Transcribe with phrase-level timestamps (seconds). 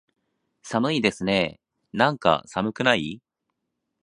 [0.63, 3.21] 寒いですねーなんか、寒くない？